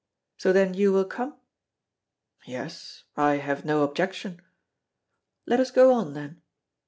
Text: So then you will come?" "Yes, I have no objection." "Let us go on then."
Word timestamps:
So 0.37 0.51
then 0.51 0.73
you 0.73 0.91
will 0.91 1.05
come?" 1.05 1.37
"Yes, 2.47 3.03
I 3.15 3.35
have 3.35 3.65
no 3.65 3.83
objection." 3.83 4.41
"Let 5.45 5.59
us 5.59 5.69
go 5.69 5.93
on 5.93 6.15
then." 6.15 6.41